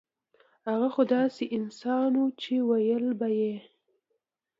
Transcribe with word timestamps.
هغه 0.67 0.87
خو 0.93 1.01
داسې 1.15 1.43
انسان 1.57 2.11
وو 2.19 2.25
چې 2.41 2.53
وييل 2.69 3.05
به 3.19 3.27
يې 3.39 3.55